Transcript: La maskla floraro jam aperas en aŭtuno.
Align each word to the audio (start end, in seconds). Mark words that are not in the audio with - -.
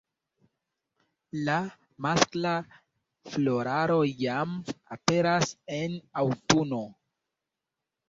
La 1.49 1.57
maskla 2.07 2.55
floraro 3.35 4.01
jam 4.25 4.59
aperas 4.99 5.57
en 5.81 5.99
aŭtuno. 6.27 6.85